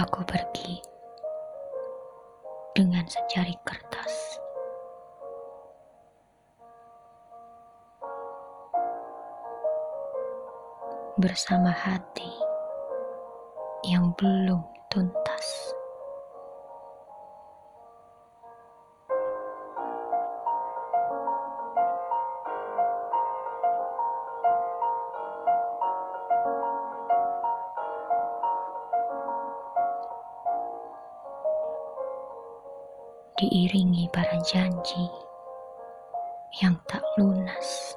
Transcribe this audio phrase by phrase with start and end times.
[0.00, 0.80] Aku pergi
[2.72, 4.40] dengan secari kertas.
[11.20, 12.32] Bersama hati
[13.92, 15.29] yang belum tuntas.
[33.40, 35.08] Diiringi para janji
[36.60, 37.96] yang tak lunas.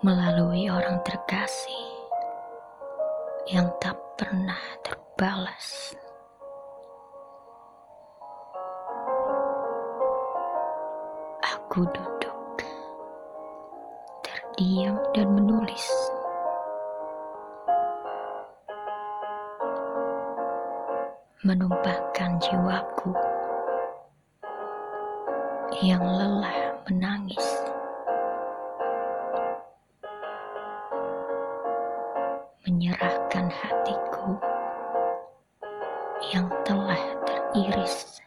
[0.00, 1.84] Melalui orang terkasih
[3.52, 5.92] yang tak pernah terbalas.
[11.44, 12.64] Aku duduk,
[14.24, 16.03] terdiam dan menulis.
[21.44, 23.12] Menumpahkan jiwaku
[25.84, 27.44] yang lelah menangis.
[32.64, 34.40] Menyerahkan hatiku
[36.32, 38.24] yang telah teriris.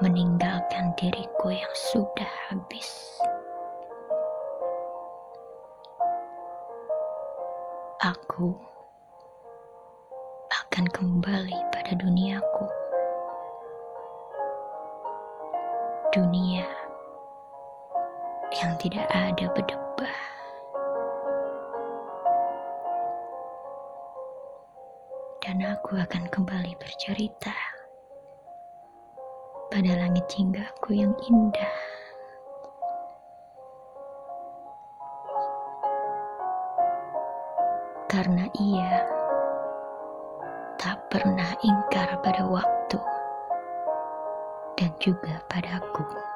[0.00, 3.20] Meninggalkan diriku yang sudah habis.
[8.00, 8.56] Aku
[10.74, 12.66] akan kembali pada duniaku.
[16.10, 16.66] Dunia
[18.58, 20.18] yang tidak ada berdebah.
[25.46, 27.54] Dan aku akan kembali bercerita
[29.70, 31.74] pada langit jinggaku yang indah.
[38.10, 39.22] Karena ia
[41.14, 42.98] pernah ingkar pada waktu
[44.74, 46.33] dan juga padaku.